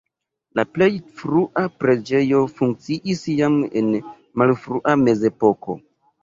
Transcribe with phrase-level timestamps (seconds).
[0.59, 0.85] La plej
[1.19, 4.01] frua preĝejo funkciis jam en la
[4.45, 5.79] malfrua mezepoko.